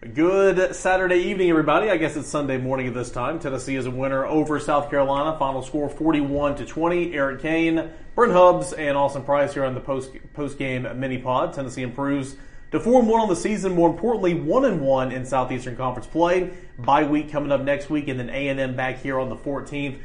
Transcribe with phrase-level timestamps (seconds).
[0.00, 1.90] Good Saturday evening, everybody.
[1.90, 3.38] I guess it's Sunday morning at this time.
[3.38, 5.38] Tennessee is a winner over South Carolina.
[5.38, 7.12] Final score 41 to 20.
[7.12, 11.52] Eric Cain, Brent Hubbs, and Austin Price here on the post post game mini pod.
[11.52, 12.36] Tennessee improves
[12.70, 13.74] to 4 1 on the season.
[13.74, 16.48] More importantly, 1 and 1 in Southeastern Conference play.
[16.78, 19.98] Bye week coming up next week, and then A&M back here on the 14th.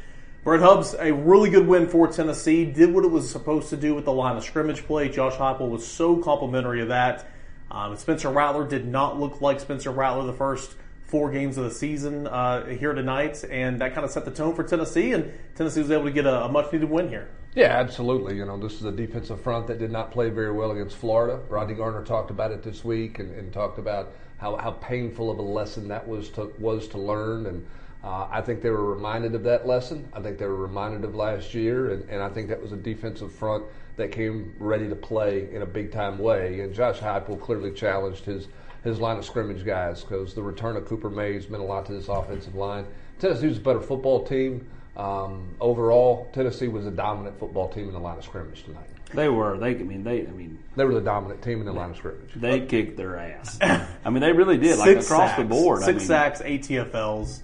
[0.44, 2.66] Brent Hubbs, a really good win for Tennessee.
[2.66, 5.08] Did what it was supposed to do with the line of scrimmage play.
[5.08, 7.30] Josh Heupel was so complimentary of that.
[7.70, 10.76] Um, Spencer Rattler did not look like Spencer Rattler the first
[11.06, 14.54] four games of the season uh, here tonight, and that kind of set the tone
[14.54, 15.12] for Tennessee.
[15.12, 17.28] And Tennessee was able to get a, a much needed win here.
[17.54, 18.36] Yeah, absolutely.
[18.36, 21.40] You know, this is a defensive front that did not play very well against Florida.
[21.48, 25.38] Rodney Garner talked about it this week and, and talked about how, how painful of
[25.38, 27.66] a lesson that was to was to learn and.
[28.04, 30.08] Uh, I think they were reminded of that lesson.
[30.12, 32.76] I think they were reminded of last year, and, and I think that was a
[32.76, 33.64] defensive front
[33.96, 36.60] that came ready to play in a big time way.
[36.60, 38.48] And Josh Heupel clearly challenged his
[38.84, 41.92] his line of scrimmage guys because the return of Cooper Mays meant a lot to
[41.92, 42.86] this offensive line.
[43.18, 44.68] Tennessee's a better football team.
[44.96, 48.88] Um, overall, Tennessee was a dominant football team in the line of scrimmage tonight.
[49.12, 49.58] They were.
[49.58, 49.70] They.
[49.70, 50.04] I mean.
[50.04, 50.26] They.
[50.26, 50.58] I mean.
[50.76, 52.30] They were the dominant team in the line of scrimmage.
[52.34, 53.58] They kicked their ass.
[53.60, 54.78] I mean, they really did.
[54.78, 55.80] Like Six across sacks, the board.
[55.82, 57.40] Six I mean, sacks, ATFLs.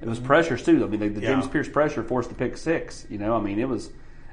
[0.00, 0.84] It was pressures too.
[0.84, 1.34] I mean, the, the Yeah.
[1.34, 3.06] James Pearce pressure forced the pick six.
[3.08, 3.90] You know, I mean, it was,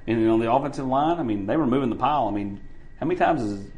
[0.09, 1.19] and know, the offensive line.
[1.19, 2.27] I mean, they were moving the pile.
[2.27, 2.59] I mean,
[2.99, 3.69] how many times is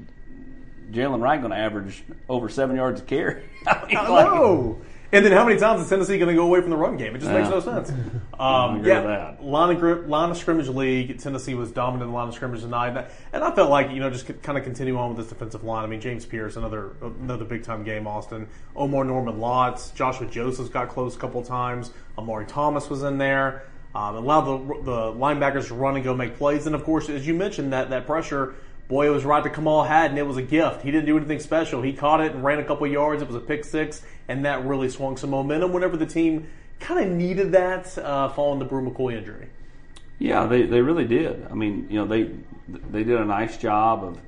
[0.92, 3.44] Jaylen Wright going to average over seven yards a carry?
[3.68, 4.82] I mean, I like- know.
[5.14, 7.14] And then how many times is Tennessee going to go away from the run game?
[7.14, 7.92] It just makes no sense.
[8.42, 9.44] Um, yeah, that.
[9.44, 11.20] line of line of scrimmage league.
[11.20, 14.10] Tennessee was dominant in the line of scrimmage tonight, and I felt like you know
[14.10, 15.84] just kind of continue on with this defensive line.
[15.84, 18.08] I mean, James Pearce, another another big time game.
[18.08, 21.92] Austin, Omarr Norman Lott's, Joshua Josephs got close a couple times.
[22.18, 23.68] Omari Thomas was in there.
[23.94, 27.28] Um, allowed the the linebackers to run and go make plays, and of course, as
[27.28, 28.56] you mentioned, that that pressure.
[28.88, 30.82] Boy, it was right that Kamal Hadden, and it was a gift.
[30.82, 31.82] He didn't do anything special.
[31.82, 33.22] He caught it and ran a couple yards.
[33.22, 36.50] It was a pick six, and that really swung some momentum whenever the team
[36.82, 39.48] kind of needed that uh, following the Bru McCoy injury.
[40.20, 41.48] Yeah, they, they really did.
[41.50, 42.32] I mean, you know, they
[42.68, 44.20] they did a nice job of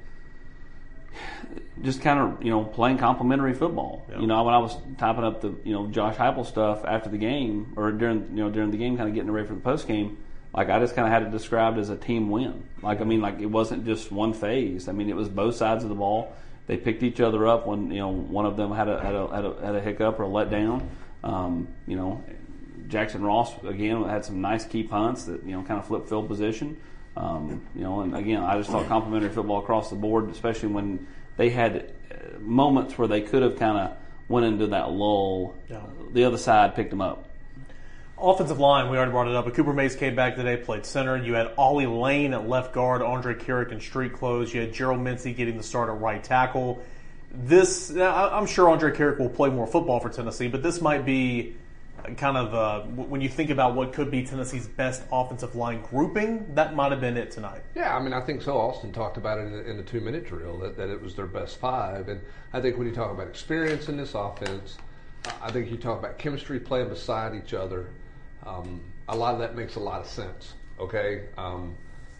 [1.81, 4.05] just kind of you know playing complimentary football.
[4.19, 7.17] You know, when I was typing up the you know Josh Heupel stuff after the
[7.17, 9.87] game or during you know during the game, kind of getting ready for the post
[9.87, 10.17] game.
[10.53, 12.63] Like I just kind of had it described as a team win.
[12.81, 14.87] Like I mean, like it wasn't just one phase.
[14.87, 16.33] I mean, it was both sides of the ball.
[16.67, 19.27] They picked each other up when you know one of them had a had a
[19.33, 20.87] had a, had a hiccup or a letdown.
[21.23, 22.23] Um, you know,
[22.87, 26.27] Jackson Ross again had some nice key punts that you know kind of flipped field
[26.27, 26.79] position.
[27.15, 31.07] Um, you know, and again, I just thought complimentary football across the board, especially when
[31.37, 33.97] they had uh, moments where they could have kind of
[34.27, 35.55] went into that lull.
[35.69, 35.81] Yeah.
[36.11, 37.29] The other side picked them up.
[38.17, 41.17] Offensive line, we already brought it up, but Cooper Mays came back today, played center.
[41.17, 44.53] You had Ollie Lane at left guard, Andrej Karic in street clothes.
[44.53, 46.81] You had Gerald Mincey getting the start at right tackle.
[47.31, 51.57] This, I'm sure Andrej Karic will play more football for Tennessee, but this might be
[52.17, 55.81] kind of uh, w- when you think about what could be Tennessee's best offensive line
[55.81, 56.53] grouping.
[56.55, 57.63] That might have been it tonight.
[57.75, 58.57] Yeah, I mean, I think so.
[58.57, 61.15] Austin talked about it in the, in the two minute drill that, that it was
[61.15, 62.09] their best five.
[62.09, 62.21] And
[62.51, 64.77] I think when you talk about experience in this offense,
[65.41, 67.87] I think you talk about chemistry playing beside each other.
[68.45, 70.53] Um, a lot of that makes a lot of sense.
[70.79, 71.25] Okay.
[71.37, 71.75] Um,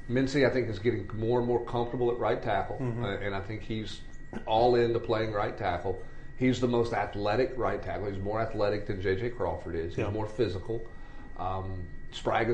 [0.07, 3.39] Mincey, I think, is getting more and more comfortable at right tackle, uh, and I
[3.39, 4.01] think he's
[4.45, 6.01] all into playing right tackle.
[6.38, 8.07] He's the most athletic right tackle.
[8.09, 9.31] He's more athletic than J.J.
[9.31, 9.95] Crawford is.
[9.95, 10.11] He's Yeah.
[10.11, 10.81] more physical.
[11.38, 11.83] Um,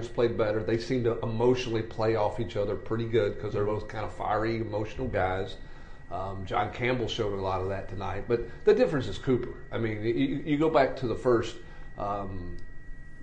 [0.08, 0.64] played better.
[0.64, 4.14] They seem to emotionally play off each other pretty good because they're both kind of
[4.14, 5.58] fiery, emotional guys.
[6.12, 8.26] Um, John Campbell showed a lot of that tonight.
[8.28, 9.54] But the difference is Cooper.
[9.72, 11.56] I mean, you, you go back to the first.
[11.98, 12.58] Um,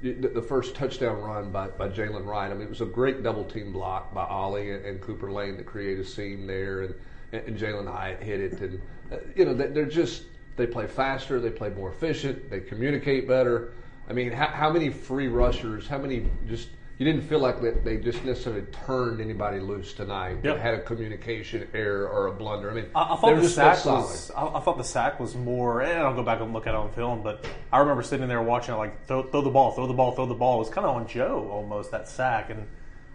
[0.03, 2.51] the, the first touchdown run by, by Jaylen Wright.
[2.51, 5.57] I mean, it was a great double team block by Ollie and, and Cooper Lane
[5.57, 6.95] to create a seam there, and,
[7.33, 8.61] and Jalen Hyatt hit it.
[8.61, 10.25] And uh, you know, they're just
[10.57, 13.73] they play faster, they play more efficient, they communicate better.
[14.09, 15.87] I mean, how, how many free rushers?
[15.87, 16.69] How many just
[16.99, 20.59] you didn't feel like that they just necessarily turned anybody loose tonight Yep.
[20.59, 22.71] had a communication error or a blunder.
[22.71, 24.31] I mean, I, I thought the sack was.
[24.31, 25.83] I, I thought the sack was more.
[25.83, 28.41] And I'll go back and look at it on film, but I remember sitting there
[28.43, 30.57] watching it, like throw, throw the ball, throw the ball, throw the ball.
[30.57, 32.61] It was kind of on Joe almost that sack, and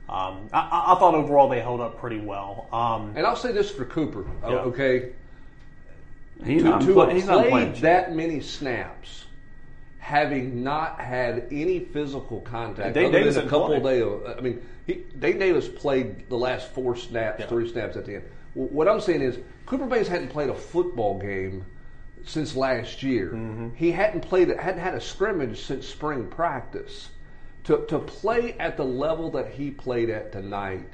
[0.10, 2.68] um, I, I- thought overall they held up pretty well.
[2.72, 4.50] Um, And I'll say this for Cooper, Yeah.
[4.58, 5.14] okay?
[6.44, 7.82] He's to, not, to play, he's not played playing.
[7.82, 9.26] that many snaps,
[10.00, 14.02] having not had any physical contact, Dave other Davis than a couple play.
[14.02, 14.36] of days.
[14.38, 17.48] I mean, he, Dave Davis played the last four snaps, Yeah.
[17.48, 18.24] three snaps at the end.
[18.54, 21.66] What I'm saying is, Cooper Mays hadn't played a football game
[22.26, 23.28] since last year.
[23.30, 23.70] Mm-hmm.
[23.76, 27.10] He hadn't played, hadn't had a scrimmage since spring practice.
[27.66, 30.90] To to play at the level that he played at tonight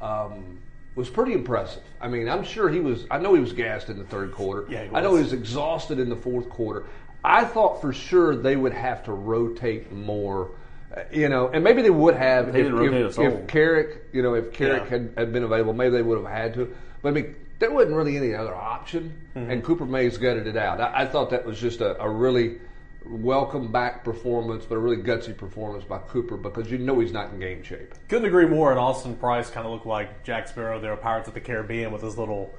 [0.00, 0.58] um,
[0.94, 1.82] was pretty impressive.
[2.00, 3.06] I mean, I'm sure he was.
[3.10, 4.66] I know he was gassed in the third quarter.
[4.70, 6.86] Yeah, he I know he was exhausted in the fourth quarter.
[7.24, 10.52] I thought for sure they would have to rotate more.
[10.96, 13.46] uh, You know, and maybe they would have They if, didn't rotate a if, if
[13.46, 14.88] Karic, you know, if Karic Yeah.
[14.88, 16.74] had, had been available, maybe they would have had to.
[17.02, 19.50] But I mean, there wasn't really any other option, Mm-hmm.
[19.50, 20.80] and Cooper Mays gutted it out.
[20.80, 22.58] I, I thought that was just a, a really
[23.04, 27.32] welcome back performance, but a really gutsy performance by Cooper because you know he's not
[27.32, 27.94] in game shape.
[28.08, 28.70] Couldn't agree more.
[28.70, 32.02] And Austin Price kind of looked like Jack Sparrow there, Pirates of the Caribbean, with
[32.02, 32.54] his little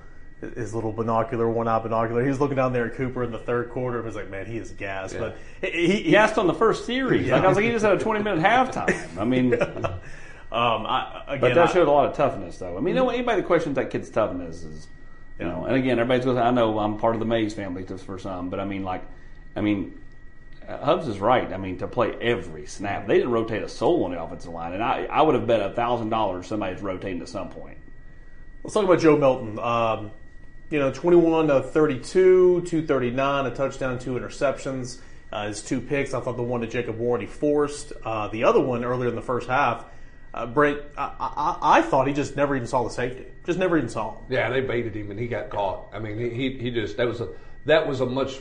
[0.56, 2.24] his little binocular, one eye binocular.
[2.24, 3.98] He was looking down there at Cooper in the third quarter.
[3.98, 5.16] and was like, man, he is gassed.
[5.20, 7.30] But he, he, He asked on the first series.
[7.30, 9.18] Like I was like, he just had a 20 minute halftime.
[9.20, 10.02] I mean, um,
[10.52, 12.76] I, again, but that I- showed a lot of toughness, though.
[12.76, 14.88] I mean, you know, anybody that questions that kid's toughness is,
[15.40, 16.40] you know, and again, everybody's going.
[16.40, 19.04] I know I'm part of the Mays family just for some, but I mean, like,
[19.56, 20.00] I mean,
[20.68, 21.52] Hubbs is right.
[21.52, 24.74] I mean, to play every snap, they didn't rotate a soul on the offensive line,
[24.74, 27.78] and I, I would have bet a thousand dollars somebody's rotating at some point.
[28.64, 29.60] Let's talk about Joe Milton.
[29.60, 30.12] Um,
[30.70, 35.00] you know, 21 to 32, 239, a touchdown, two interceptions.
[35.32, 36.14] Uh, his two picks.
[36.14, 37.94] I thought the one to Jacob Warren he forced.
[38.04, 39.86] Uh, the other one earlier in the first half,
[40.34, 43.26] uh, Brent, I, I, I thought he just never even saw the safety.
[43.46, 44.26] Just never even saw him.
[44.30, 45.90] Yeah, they baited him and he got caught.
[45.94, 47.30] I mean, he he, he just that was a
[47.66, 48.40] that was a much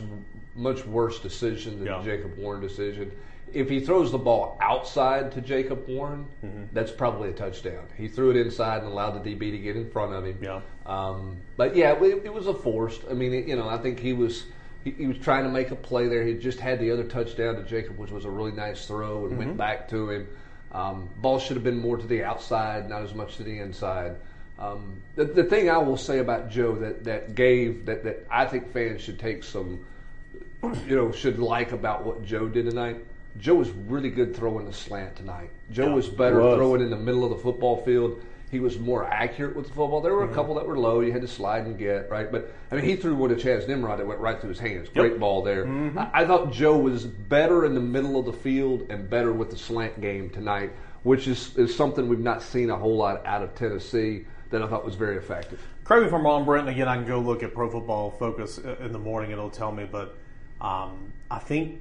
[0.61, 1.99] much worse decision than Yeah.
[1.99, 3.11] the Jacob Warren decision.
[3.53, 6.27] If he throws the ball outside to Jacob Warren,
[6.73, 7.85] that's probably a touchdown.
[7.97, 10.39] He threw it inside and allowed the DB to get in front of him.
[10.41, 10.61] Yeah.
[10.87, 13.03] Um, but yeah, it, it was a forced.
[13.11, 14.45] I mean, it, you know, I think he was
[14.85, 16.25] he, he was trying to make a play there.
[16.25, 19.37] He just had the other touchdown to Jacob, which was a really nice throw, and
[19.37, 20.29] went back to him.
[20.73, 24.15] Um, ball should have been more to the outside, not as much to the inside.
[24.61, 28.45] Um, the, the thing I will say about Joe that that gave that that I
[28.47, 29.85] think fans should take some,
[30.63, 33.05] you know, should like about what Joe did tonight.
[33.39, 35.51] Joe was really good throwing the slant tonight.
[35.71, 36.57] Joe Yeah, was better was.
[36.57, 38.21] throwing in the middle of the football field.
[38.51, 40.01] He was more accurate with the football.
[40.01, 40.33] There were Mm-hmm.
[40.33, 41.01] a couple that were low.
[41.01, 43.69] You had to slide and get right, but I mean, he threw one to Chas
[43.69, 44.89] Nimrod that went right through his hands.
[44.89, 45.65] Great ball there.
[45.65, 45.97] Mm-hmm.
[45.99, 49.51] I, I thought Joe was better in the middle of the field and better with
[49.51, 50.73] the slant game tonight,
[51.05, 54.67] which is, is something we've not seen a whole lot out of Tennessee that I
[54.67, 55.65] thought was very effective.
[55.85, 56.67] Correct me if I'm wrong, Brent.
[56.67, 59.49] and Again, I can go look at Pro Football Focus uh, in the morning; it'll
[59.51, 59.87] tell me.
[59.91, 60.17] But
[60.61, 61.81] um, I think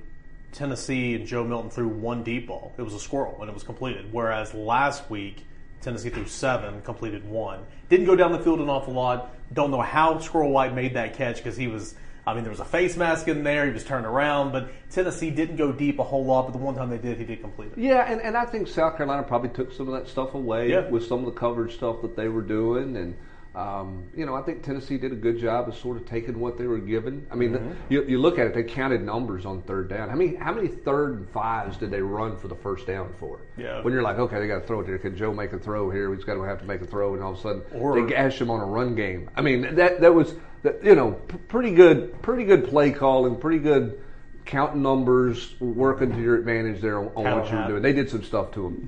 [0.52, 2.74] Tennessee and Joe Milton threw one deep ball.
[2.78, 4.12] It was a squirrel when it was completed.
[4.12, 5.46] Whereas last week,
[5.82, 7.62] Tennessee threw seven, completed one.
[7.90, 9.34] Didn't go down the field an awful lot.
[9.54, 11.96] Don't know how Squirrel White made that catch because he was.
[12.28, 13.66] I mean, there was a face mask in there.
[13.66, 16.44] He was turned around, but Tennessee didn't go deep a whole lot.
[16.46, 17.78] But the one time they did, he did complete it.
[17.80, 20.88] Yeah, and, and I think South Carolina probably took some of that stuff away Yeah.
[20.90, 23.18] with some of the coverage stuff that they were doing, and
[23.60, 26.58] um, you know I think Tennessee did a good job of sort of taking what
[26.58, 27.28] they were given.
[27.32, 27.72] I mean, Mm-hmm.
[27.94, 30.10] you, you look at it; they counted numbers on third down.
[30.10, 33.42] How many how many third and fives did they run for the first down for?
[33.58, 33.82] Yeah.
[33.82, 34.98] When you're like, okay, they got to throw it here.
[34.98, 36.14] Can Joe make a throw here?
[36.16, 38.08] He's got to have to make a throw, and all of a sudden Or- they
[38.08, 39.30] gash him on a run game.
[39.36, 40.36] I mean, that that was
[40.84, 44.02] you know p- pretty good, pretty good play calling, pretty good.
[44.46, 47.82] Counting numbers, working to your advantage there on, on what you were doing.
[47.84, 48.88] They did some stuff to him.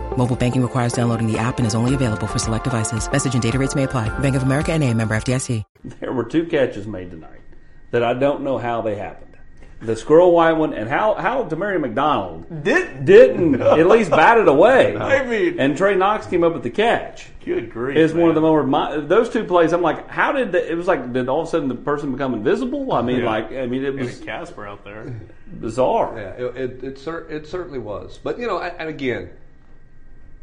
[0.17, 3.09] Mobile banking requires downloading the app and is only available for select devices.
[3.11, 4.09] Message and data rates may apply.
[4.19, 5.63] Bank of America and a member FDIC.
[5.99, 7.39] There were two catches made tonight
[7.91, 9.27] that I don't know how they happened.
[9.81, 14.47] The Squirrel White one and how how Demary McDonald Did didn't at least bat it
[14.47, 14.95] away.
[14.97, 17.29] I mean- and Trey Knox came up with the catch.
[17.43, 17.97] good grief.
[17.97, 18.49] Is one of the man.
[18.49, 19.73] more remi- those two plays.
[19.73, 21.11] I'm like, how did the, it was like?
[21.13, 22.91] Did all of a sudden the person become invisible?
[22.93, 23.25] I mean, Yeah.
[23.25, 25.15] like, I mean, it Maybe was Casper out there.
[25.51, 26.13] bizarre.
[26.15, 28.19] Yeah, it it, it, cer- it certainly was.
[28.21, 29.31] But you know, and and again,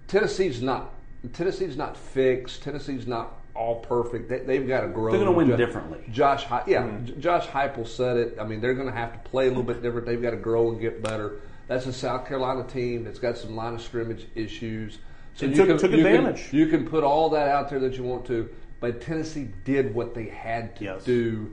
[0.08, 0.94] Tennessee's not
[1.32, 2.62] Tennessee's not fixed.
[2.62, 4.28] Tennessee's not all perfect.
[4.28, 5.10] They, they've got to grow.
[5.12, 6.04] They're gonna win Jo- differently.
[6.12, 7.06] Josh, Hei- yeah, mm-hmm.
[7.06, 8.38] J- Josh Heupel said it.
[8.40, 10.06] I mean, they're going to have to play a little bit different.
[10.06, 11.40] They've got to grow and get better.
[11.66, 14.98] That's a South Carolina team that's got some line of scrimmage issues.
[15.34, 17.80] So It you took- can, took you can- you can put all that out there
[17.80, 18.48] that you want to,
[18.80, 21.04] but Tennessee did what they had to Yes.
[21.04, 21.50] do,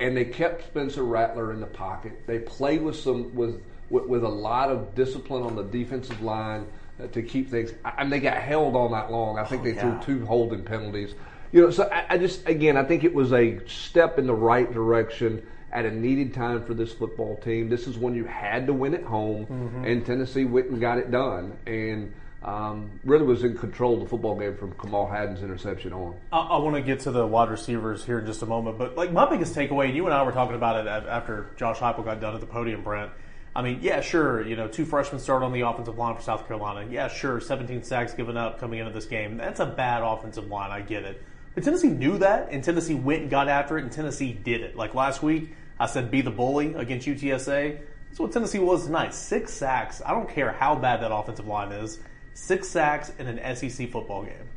[0.00, 2.26] and they kept Spencer Rattler in the pocket.
[2.26, 6.66] They played with some with with, with a lot of discipline on the defensive line
[7.12, 7.72] to keep things.
[7.98, 9.38] and they got held all night long.
[9.38, 9.98] I think Oh, they yeah.
[10.00, 11.14] threw two holding penalties.
[11.52, 14.34] You know, so I, I just again, I think it was a step in the
[14.34, 17.68] right direction at a needed time for this football team.
[17.68, 19.84] This is when you had to win at home, Mm-hmm.
[19.84, 22.12] and Tennessee went and got it done, and
[22.42, 26.14] um, really was in control of the football game from Kamal Hadden's interception on.
[26.32, 28.96] I, I want to get to the wide receivers here in just a moment, but
[28.96, 32.04] like my biggest takeaway, and you and I were talking about it after Josh Heupel
[32.04, 33.10] got done at the podium, Brent.
[33.56, 36.46] I mean, yeah, sure, you know, two freshmen started on the offensive line for South
[36.46, 36.86] Carolina.
[36.90, 39.38] Yeah, sure, 17 sacks given up coming into this game.
[39.38, 40.70] That's a bad offensive line.
[40.70, 41.22] I get it.
[41.54, 44.76] But Tennessee knew that, and Tennessee went and got after it, and Tennessee did it.
[44.76, 47.80] Like last week, I said, be the bully against UTSA.
[48.08, 49.14] That's what Tennessee was tonight.
[49.14, 50.02] Six sacks.
[50.04, 51.98] I don't care how bad that offensive line is.
[52.34, 54.50] Six sacks in an SEC football game.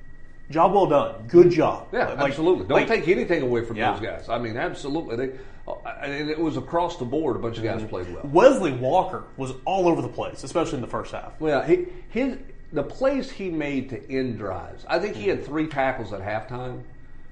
[0.49, 1.15] Job well done.
[1.27, 1.87] Good job.
[1.91, 2.65] Yeah, Like- absolutely.
[2.65, 3.91] Don't like- take anything away from Yeah.
[3.91, 4.29] those guys.
[4.29, 5.15] I mean, absolutely.
[5.15, 5.31] They,
[5.67, 7.35] uh, and it was across the board.
[7.35, 8.23] A bunch of guys played well.
[8.31, 11.39] Wesley Walker was all over the place, especially in the first half.
[11.39, 12.37] Well, he, his
[12.73, 14.85] the plays he made to end drives.
[14.87, 16.81] I think he had three tackles at halftime.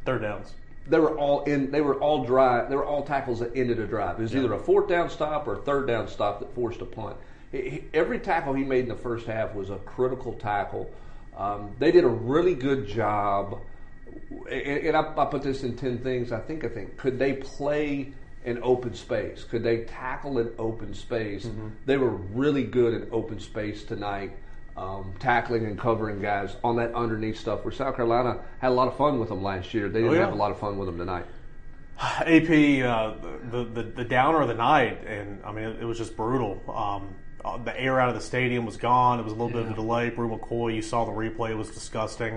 [0.05, 0.53] Third downs.
[0.87, 1.69] They were all in.
[1.71, 2.69] They were all drive.
[2.69, 4.19] They were all tackles that ended a drive.
[4.19, 6.85] It was either a fourth down stop or a third down stop that forced a
[6.85, 7.17] punt.
[7.93, 10.89] Every tackle he made in the first half was a critical tackle.
[11.37, 13.61] Um, they did a really good job.
[14.49, 16.31] And, and I, I put this in ten things.
[16.31, 16.65] I think.
[16.65, 18.13] I think could they play
[18.43, 19.43] in open space?
[19.43, 21.47] Could they tackle in open space?
[21.85, 24.31] They were really good in open space tonight.
[24.75, 27.65] Um, tackling and covering guys on that underneath stuff.
[27.65, 29.89] Where South Carolina had a lot of fun with them last year.
[29.89, 30.25] They didn't yeah.
[30.25, 31.25] have a lot of fun with them tonight.
[31.99, 33.15] AP, uh,
[33.49, 36.61] the, the the downer of the night, and I mean it, it was just brutal.
[36.67, 37.15] Um,
[37.55, 39.19] the air out of the stadium was gone.
[39.19, 40.09] It was a little bit of a delay.
[40.09, 42.33] Bru McCoy, you saw the replay; it was disgusting.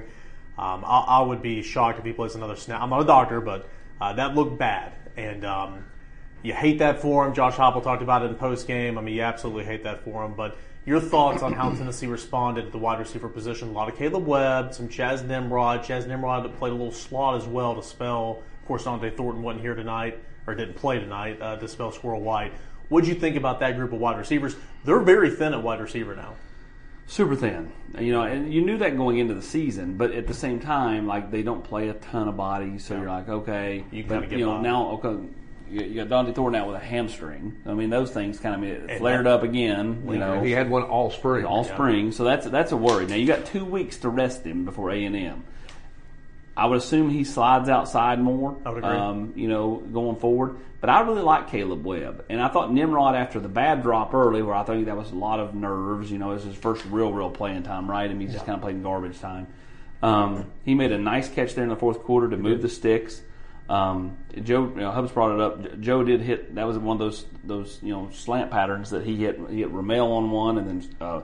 [0.56, 2.82] Um, I, I would be shocked if he plays another snap.
[2.82, 3.68] I'm not a doctor, but
[4.00, 5.84] uh, that looked bad, and um,
[6.42, 7.34] you hate that for him.
[7.34, 8.96] Josh Heupel talked about it in post game.
[8.98, 10.34] I mean, you absolutely hate that for him.
[10.34, 13.68] But your thoughts on how Tennessee responded at the wide receiver position?
[13.68, 15.84] A lot of Kaleb Webb, some Chas Nimrod.
[15.84, 18.42] Chas Nimrod played a little slot as well to spell.
[18.60, 22.20] Of course, Dont'e Thornton wasn't here tonight or didn't play tonight uh, to spell Squirrel
[22.20, 22.52] White.
[22.90, 24.54] What'd you think about that group of wide receivers?
[24.84, 26.34] They're very thin at wide receiver now.
[27.06, 27.72] super thin.
[27.98, 31.06] You know, and you knew that going into the season, but at the same time,
[31.08, 34.38] like they don't play a ton of bodies, so you're like, okay, You kinda get
[34.38, 34.62] you know by.
[34.62, 35.28] now, okay,
[35.70, 37.56] you, you got Dont'e Thornton out with a hamstring.
[37.66, 40.04] I mean, those things kind of And flared that- up again.
[40.08, 41.44] You know, He had one all spring.
[41.44, 43.06] all spring, so that's that's a worry.
[43.06, 45.42] Now you got two weeks to rest him before A and M.
[46.60, 48.54] I would assume he slides outside more.
[48.66, 48.94] I would agree.
[48.94, 50.58] Um, you know, going forward.
[50.82, 54.42] But I really like Kaleb Webb, and I thought Nimrod after the bad drop early,
[54.42, 56.10] where I think that was a lot of nerves.
[56.10, 58.10] You know, it was his first real, real playing time, right?
[58.10, 59.46] And he's just kind of playing garbage time.
[60.02, 63.22] Um, he made a nice catch there in the fourth quarter to move the sticks.
[63.70, 65.80] Um, Joe, you know, Hubbs brought it up.
[65.80, 66.56] Joe did hit.
[66.56, 69.40] That was one of those those you know slant patterns that he hit.
[69.48, 71.22] He hit Ramel on one, and then uh,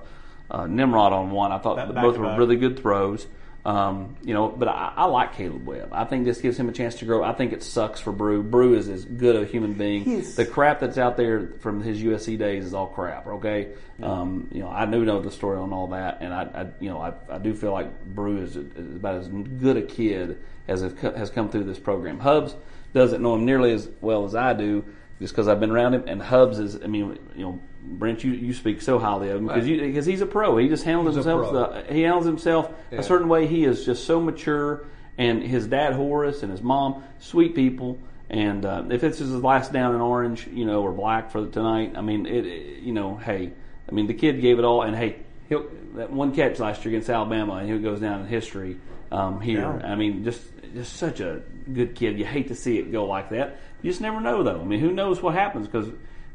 [0.51, 1.53] uh, Nimrod on one.
[1.53, 3.27] I thought both were really good throws.
[3.67, 5.89] Um, you know, but I, I like Kaleb Webb.
[5.91, 7.25] I think this gives him a chance to grow.
[7.25, 8.45] I think it sucks for Bru.
[8.45, 10.05] Bru is as good a human being.
[10.05, 13.27] He's- The crap that's out there from his USC days is all crap.
[13.27, 13.71] Okay,
[14.05, 16.89] um, you know, I do know the story on all that, and I, I you
[16.91, 20.83] know, I, I do feel like Bru is, is about as good a kid as
[20.83, 22.21] has has come through this program.
[22.21, 22.55] Hubbs
[22.95, 24.85] doesn't know him nearly as well as I do,
[25.19, 26.05] just because I've been around him.
[26.07, 29.47] And Hubbs is, I mean, you know, Brent, you, you speak so highly of him
[29.47, 30.57] because because he's a pro.
[30.59, 31.55] He just handles He's himself.
[31.55, 32.99] uh, he handles himself Yeah.
[32.99, 33.47] a certain way.
[33.47, 34.85] He is just so mature,
[35.17, 37.99] and his dad Horace and his mom, sweet people.
[38.29, 41.93] And uh, if it's his last down in orange, you know, or black for tonight,
[41.97, 43.53] I mean, it, it- you know, hey,
[43.89, 45.17] I mean, the kid gave it all, and hey,
[45.49, 48.77] he'll, that one catch last year against Alabama, and he goes down in history
[49.13, 49.61] um, here.
[49.61, 49.93] Yeah.
[49.93, 50.43] I mean, just
[50.75, 51.41] just such a
[51.73, 52.19] good kid.
[52.19, 53.59] You hate to see it go like that.
[53.83, 54.61] You just never know, though.
[54.61, 55.89] I mean, who knows what happens because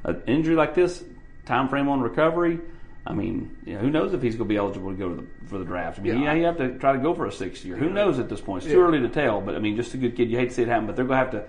[0.05, 1.03] an injury like this,
[1.51, 2.59] time frame on recovery.
[3.05, 5.15] I mean, you know, who knows if he's going to be eligible to go to
[5.15, 5.99] the for the draft?
[5.99, 6.25] I mean, Yeah.
[6.25, 7.75] yeah, you have to try to go for a sixth year.
[7.75, 8.63] Who knows at this point?
[8.63, 8.85] It's too Yeah.
[8.85, 9.41] early to tell.
[9.41, 10.29] But I mean, just a good kid.
[10.29, 11.43] You hate to see it happen, but they're going to have to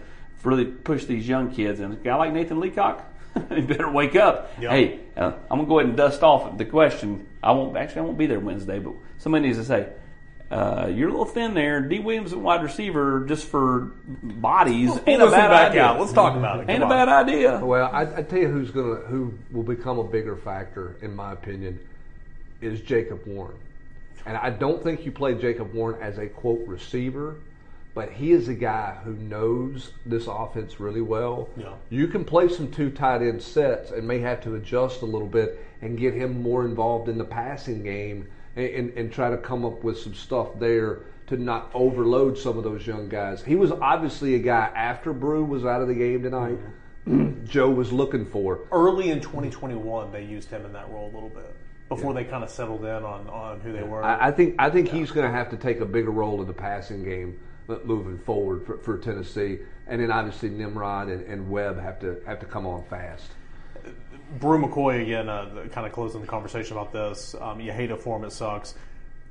[0.49, 1.79] really push these young kids.
[1.79, 3.05] And a guy like Nathan Leacock,
[3.51, 4.51] he better wake up.
[4.61, 4.71] Yeah.
[4.71, 7.27] Hey, uh, I'm going to go ahead and dust off the question.
[7.43, 8.01] I won't actually.
[8.01, 9.87] I won't be there Wednesday, but somebody needs to say.
[10.53, 11.81] Uh, you're a little thin there.
[11.81, 13.93] Dee Williams at wide receiver, just for
[14.23, 15.83] bodies, ain't a bad back idea.
[15.83, 15.99] out.
[15.99, 16.69] Let's talk about it.
[16.69, 17.07] Ain't Come a on.
[17.07, 17.59] bad idea.
[17.65, 21.33] Well, I, I tell you who's gonna who will become a bigger factor, in my
[21.33, 21.81] opinion,
[22.61, 23.57] is Jacob Warren.
[24.27, 27.37] And I don't think you play Jacob Warren as a quote receiver,
[27.95, 31.49] but he is a guy who knows this offense really well.
[31.57, 31.73] Yeah.
[31.89, 35.27] You can play some two tight end sets and may have to adjust a little
[35.29, 39.65] bit and get him more involved in the passing game and, and, try to come
[39.65, 43.43] up with some stuff there to not overload some of those young guys.
[43.43, 46.59] He was obviously a guy after Bru was out of the game tonight
[47.07, 47.45] mm-hmm.
[47.47, 48.61] Joe was looking for.
[48.71, 51.55] Early in 2021, they used him in that role a little bit
[51.89, 52.23] before yeah.
[52.23, 54.03] they kind of settled in on, on who they were.
[54.03, 54.95] I, I think I think yeah.
[54.95, 58.19] he's going to have to take a bigger role in the passing game uh, moving
[58.19, 62.47] forward for, for Tennessee, and then obviously Nimrod and, and, Webb have to have to
[62.47, 63.31] come on fast.
[64.39, 67.35] Bru McCoy again, uh, kind of closing the conversation about this.
[67.41, 68.75] Um, you hate it for him; it sucks.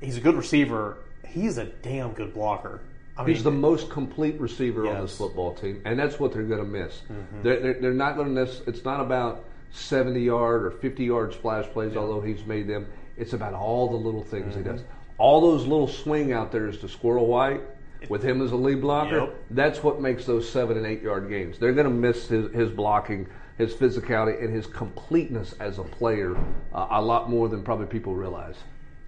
[0.00, 0.98] He's a good receiver.
[1.26, 2.80] He's a damn good blocker.
[3.16, 4.94] I mean, he's the most complete receiver yes.
[4.94, 7.02] on this football team, and that's what they're going to miss.
[7.10, 7.42] Mm-hmm.
[7.42, 8.62] They're, they're, they're, not going to miss.
[8.66, 12.00] It's not about 70 yard or 50 yard splash plays, yeah.
[12.00, 12.86] although he's made them.
[13.16, 14.64] It's about all the little things mm-hmm.
[14.64, 14.82] he does.
[15.18, 17.60] All those little swing out there is to Squirrel White
[18.08, 19.20] with him as a lead blocker.
[19.20, 19.36] Yep.
[19.50, 21.58] That's what makes those seven and eight yard games.
[21.58, 23.28] They're going to miss his, his blocking,
[23.58, 26.36] his physicality, and his completeness as a player
[26.72, 28.56] uh, a lot more than probably people realize.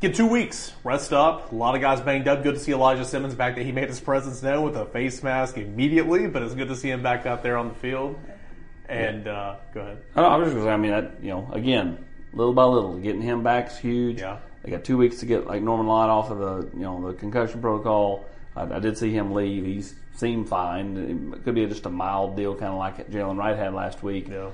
[0.01, 1.51] Get two weeks, rest up.
[1.51, 2.43] A lot of guys banged up.
[2.43, 3.57] Good to see Elijah Simmons back.
[3.57, 6.77] That he made his presence known with a face mask immediately, but it's good to
[6.77, 8.19] see him back out there on the field.
[8.87, 10.03] And uh, go ahead.
[10.15, 12.99] I was just going to say, I mean, that, you know, again, little by little,
[12.99, 14.21] getting him back is huge.
[14.21, 14.41] Yeah.
[14.63, 17.15] They got two weeks to get like Norman Lott off of the, you know, the
[17.15, 18.27] concussion protocol.
[18.57, 19.65] I, I did see him leave.
[19.65, 19.83] He
[20.15, 21.33] seemed fine.
[21.35, 24.29] It could be just a mild deal, kind of like Jaylen Wright had last week.
[24.29, 24.51] Yeah.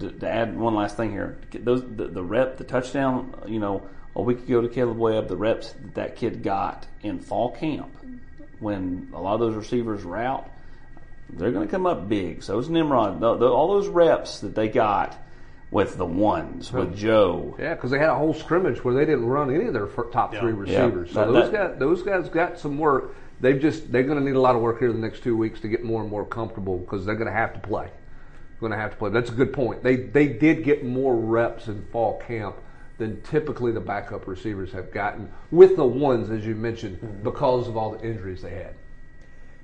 [0.00, 3.88] To, to add one last thing here, those the, the rep, the touchdown, you know,
[4.14, 7.90] a week ago to Kaleb Webb, the reps that that kid got in fall camp
[8.60, 10.48] when a lot of those receivers were out,
[11.30, 12.42] they're going to come up big.
[12.42, 13.22] So is Nimrod.
[13.22, 15.16] All those reps that they got
[15.70, 17.56] with the ones with Joe.
[17.58, 20.34] Yeah, because they had a whole scrimmage where they didn't run any of their top
[20.34, 20.40] yeah.
[20.40, 21.08] three receivers.
[21.08, 21.14] Yeah.
[21.14, 23.14] So that, those that, guys, those guys got some work.
[23.40, 25.60] They've just they're going to need a lot of work here the next two weeks
[25.60, 27.90] to get more and more comfortable because they're going to have to play.
[28.58, 29.10] Going to have to play.
[29.10, 29.82] That's a good point.
[29.82, 32.56] They they did get more reps in fall camp
[32.98, 37.22] than typically the backup receivers have gotten with the ones, as you mentioned, mm-hmm.
[37.22, 38.74] because of all the injuries they had.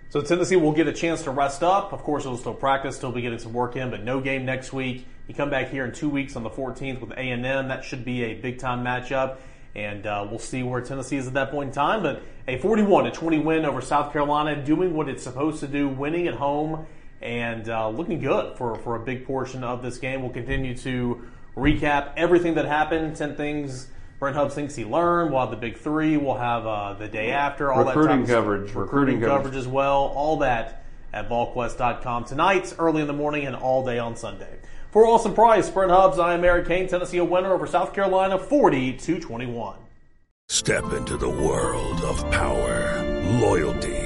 [0.09, 1.93] So Tennessee will get a chance to rest up.
[1.93, 4.73] Of course, it'll still practice, still be getting some work in, but no game next
[4.73, 5.05] week.
[5.27, 7.43] You come back here in two weeks on the 14th with A&M.
[7.43, 9.39] That should be a big time matchup,
[9.75, 12.05] and uh, we'll see where Tennessee is at that point in time.
[12.05, 15.89] But a 41 to 20 win over South Carolina, doing what it's supposed to do,
[15.89, 16.87] winning at home,
[17.21, 20.23] and uh, looking good for for a big portion of this game.
[20.23, 25.31] We'll continue to recap everything that happened, 10 things Brent Hubbs thinks he learned.
[25.31, 26.17] We'll have the big three.
[26.17, 27.73] We'll have uh, the day after.
[27.73, 28.61] All recruiting that coverage.
[28.69, 29.37] Recruiting, recruiting coverage.
[29.45, 30.13] coverage as well.
[30.15, 34.59] All that at VolQuest.com tonight, early in the morning, and all day on Sunday.
[34.91, 38.39] For Austin Price, Brent Hubbs, I am Eric Cain, Tennessee a winner over South Carolina,
[38.39, 39.77] 40 to 21.
[40.49, 43.03] Step into the world of power,
[43.41, 44.06] loyalty,